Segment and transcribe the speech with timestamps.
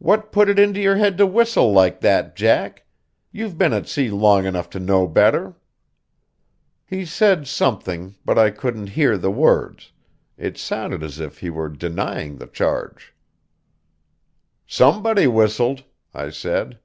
[0.00, 2.86] "What put it into your head to whistle like that, Jack?
[3.30, 5.54] You've been at sea long enough to know better."
[6.84, 9.92] He said something, but I couldn't hear the words;
[10.36, 13.14] it sounded as if he were denying the charge.
[14.66, 16.80] "Somebody whistled," I said.